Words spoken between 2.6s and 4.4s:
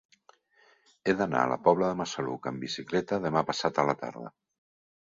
bicicleta demà passat a la tarda.